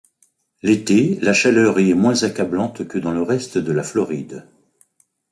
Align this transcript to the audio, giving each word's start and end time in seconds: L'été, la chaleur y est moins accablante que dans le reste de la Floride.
L'été, 0.63 1.19
la 1.21 1.31
chaleur 1.31 1.79
y 1.79 1.91
est 1.91 1.93
moins 1.93 2.23
accablante 2.23 2.87
que 2.87 2.97
dans 2.97 3.11
le 3.11 3.21
reste 3.21 3.59
de 3.59 3.71
la 3.71 3.83
Floride. 3.83 4.47